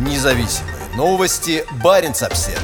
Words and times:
Независимые 0.00 0.76
новости. 0.96 1.62
Барин 1.84 2.12
обсерва 2.12 2.58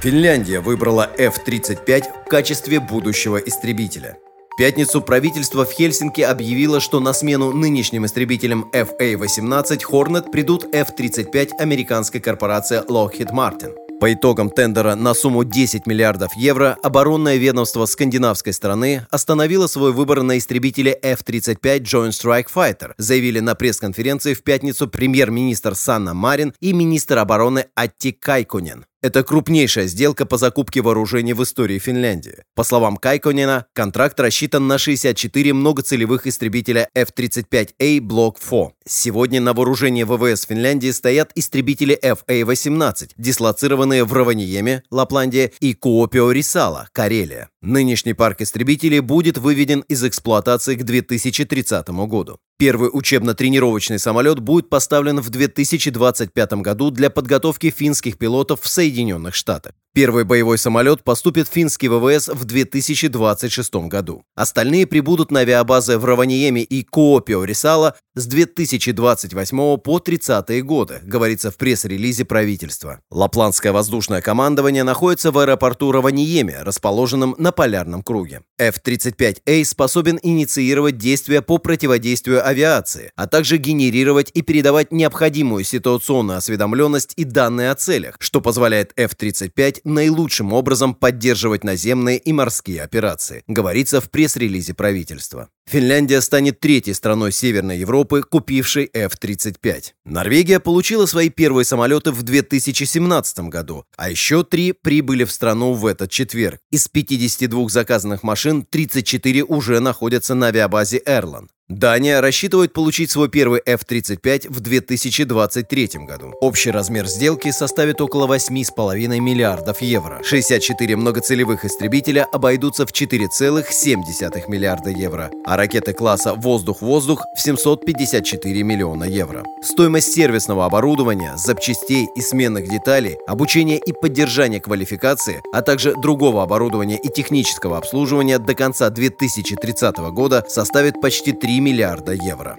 Финляндия 0.00 0.58
выбрала 0.58 1.08
F-35 1.16 2.04
в 2.26 2.28
качестве 2.28 2.80
будущего 2.80 3.36
истребителя. 3.36 4.16
В 4.54 4.58
пятницу 4.58 5.00
правительство 5.00 5.64
в 5.64 5.70
Хельсинки 5.70 6.20
объявило, 6.20 6.80
что 6.80 6.98
на 6.98 7.12
смену 7.12 7.52
нынешним 7.52 8.06
истребителям 8.06 8.68
FA-18 8.72 9.82
Hornet 9.88 10.32
придут 10.32 10.64
F-35 10.74 11.50
американской 11.60 12.20
корпорации 12.20 12.82
Lockheed 12.88 13.30
Martin– 13.30 13.72
по 13.98 14.12
итогам 14.12 14.50
тендера 14.50 14.94
на 14.94 15.14
сумму 15.14 15.44
10 15.44 15.86
миллиардов 15.86 16.34
евро 16.36 16.76
оборонное 16.82 17.36
ведомство 17.36 17.86
скандинавской 17.86 18.52
страны 18.52 19.06
остановило 19.10 19.66
свой 19.66 19.92
выбор 19.92 20.22
на 20.22 20.36
истребителе 20.36 20.98
F-35 21.02 21.80
Joint 21.80 22.10
Strike 22.10 22.48
Fighter, 22.54 22.92
заявили 22.98 23.40
на 23.40 23.54
пресс-конференции 23.54 24.34
в 24.34 24.42
пятницу 24.42 24.88
премьер-министр 24.88 25.74
Санна 25.74 26.12
Марин 26.14 26.52
и 26.60 26.72
министр 26.72 27.18
обороны 27.18 27.66
Атти 27.74 28.12
Кайкунен. 28.12 28.84
Это 29.06 29.22
крупнейшая 29.22 29.86
сделка 29.86 30.26
по 30.26 30.36
закупке 30.36 30.82
вооружений 30.82 31.32
в 31.32 31.40
истории 31.40 31.78
Финляндии. 31.78 32.42
По 32.56 32.64
словам 32.64 32.96
Кайконина, 32.96 33.66
контракт 33.72 34.18
рассчитан 34.18 34.66
на 34.66 34.78
64 34.78 35.52
многоцелевых 35.52 36.26
истребителя 36.26 36.88
F-35A 36.92 38.00
Block 38.00 38.38
4. 38.42 38.72
Сегодня 38.84 39.40
на 39.40 39.52
вооружении 39.52 40.02
ВВС 40.02 40.44
Финляндии 40.46 40.90
стоят 40.90 41.30
истребители 41.36 41.96
FA-18, 42.02 43.10
дислоцированные 43.16 44.02
в 44.02 44.12
Раваниеме, 44.12 44.82
Лапландия, 44.90 45.52
и 45.60 45.74
Куопио-Рисала, 45.74 46.86
Карелия. 46.90 47.50
Нынешний 47.62 48.14
парк 48.14 48.40
истребителей 48.40 48.98
будет 48.98 49.38
выведен 49.38 49.84
из 49.86 50.02
эксплуатации 50.02 50.74
к 50.74 50.82
2030 50.82 51.88
году. 52.08 52.40
Первый 52.58 52.88
учебно-тренировочный 52.90 53.98
самолет 53.98 54.40
будет 54.40 54.70
поставлен 54.70 55.20
в 55.20 55.28
2025 55.28 56.52
году 56.54 56.90
для 56.90 57.10
подготовки 57.10 57.70
финских 57.70 58.16
пилотов 58.16 58.62
в 58.62 58.68
Соединенных 58.68 59.34
Штатах. 59.34 59.74
Первый 59.96 60.24
боевой 60.24 60.58
самолет 60.58 61.02
поступит 61.04 61.48
в 61.48 61.52
финский 61.52 61.88
ВВС 61.88 62.28
в 62.28 62.44
2026 62.44 63.88
году. 63.88 64.24
Остальные 64.34 64.86
прибудут 64.86 65.30
на 65.30 65.40
авиабазы 65.40 65.96
в 65.96 66.04
Раваниеме 66.04 66.62
и 66.62 66.84
Куопио-Рисала 66.84 67.94
с 68.14 68.26
2028 68.26 69.78
по 69.78 69.98
30 69.98 70.62
годы, 70.64 71.00
говорится 71.02 71.50
в 71.50 71.56
пресс-релизе 71.56 72.26
правительства. 72.26 73.00
Лапландское 73.10 73.72
воздушное 73.72 74.20
командование 74.20 74.84
находится 74.84 75.30
в 75.30 75.38
аэропорту 75.38 75.90
Раваниеме, 75.92 76.58
расположенном 76.60 77.34
на 77.38 77.50
полярном 77.50 78.02
круге. 78.02 78.42
F-35A 78.58 79.64
способен 79.64 80.18
инициировать 80.22 80.98
действия 80.98 81.40
по 81.40 81.56
противодействию 81.56 82.46
авиации, 82.46 83.12
а 83.16 83.26
также 83.26 83.56
генерировать 83.56 84.30
и 84.34 84.42
передавать 84.42 84.92
необходимую 84.92 85.64
ситуационную 85.64 86.36
осведомленность 86.36 87.14
и 87.16 87.24
данные 87.24 87.70
о 87.70 87.74
целях, 87.74 88.16
что 88.20 88.42
позволяет 88.42 88.92
F-35 88.96 89.85
наилучшим 89.86 90.52
образом 90.52 90.94
поддерживать 90.94 91.64
наземные 91.64 92.18
и 92.18 92.32
морские 92.32 92.82
операции, 92.82 93.42
говорится 93.46 94.00
в 94.00 94.10
пресс-релизе 94.10 94.74
правительства. 94.74 95.48
Финляндия 95.68 96.20
станет 96.20 96.60
третьей 96.60 96.94
страной 96.94 97.32
Северной 97.32 97.78
Европы, 97.78 98.22
купившей 98.22 98.88
F-35. 98.92 99.94
Норвегия 100.04 100.60
получила 100.60 101.06
свои 101.06 101.28
первые 101.28 101.64
самолеты 101.64 102.12
в 102.12 102.22
2017 102.22 103.40
году, 103.48 103.84
а 103.96 104.08
еще 104.08 104.44
три 104.44 104.70
прибыли 104.70 105.24
в 105.24 105.32
страну 105.32 105.72
в 105.72 105.84
этот 105.86 106.08
четверг. 106.08 106.60
Из 106.70 106.86
52 106.86 107.68
заказанных 107.68 108.22
машин 108.22 108.64
34 108.64 109.42
уже 109.42 109.80
находятся 109.80 110.36
на 110.36 110.46
авиабазе 110.46 111.02
Эрлан. 111.04 111.50
Дания 111.68 112.20
рассчитывает 112.20 112.72
получить 112.72 113.10
свой 113.10 113.28
первый 113.28 113.60
F-35 113.66 114.48
в 114.48 114.60
2023 114.60 115.90
году. 116.06 116.32
Общий 116.40 116.70
размер 116.70 117.08
сделки 117.08 117.50
составит 117.50 118.00
около 118.00 118.32
8,5 118.32 119.18
миллиардов 119.18 119.82
евро. 119.82 120.22
64 120.22 120.94
многоцелевых 120.94 121.64
истребителя 121.64 122.24
обойдутся 122.24 122.86
в 122.86 122.92
4,7 122.92 124.48
миллиарда 124.48 124.90
евро, 124.90 125.32
ракеты 125.56 125.92
класса 125.92 126.34
«Воздух-воздух» 126.34 127.24
в 127.36 127.40
754 127.40 128.62
миллиона 128.62 129.04
евро. 129.04 129.44
Стоимость 129.62 130.12
сервисного 130.12 130.66
оборудования, 130.66 131.32
запчастей 131.36 132.08
и 132.14 132.20
сменных 132.20 132.68
деталей, 132.68 133.16
обучения 133.26 133.78
и 133.78 133.92
поддержания 133.92 134.60
квалификации, 134.60 135.42
а 135.52 135.62
также 135.62 135.94
другого 135.94 136.42
оборудования 136.42 136.98
и 136.98 137.08
технического 137.08 137.78
обслуживания 137.78 138.38
до 138.38 138.54
конца 138.54 138.90
2030 138.90 139.96
года 140.12 140.44
составит 140.48 141.00
почти 141.00 141.32
3 141.32 141.60
миллиарда 141.60 142.12
евро. 142.12 142.58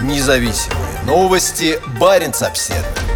Независимые 0.00 0.80
новости. 1.06 1.78
Барин 2.00 2.32
обседный. 2.40 3.09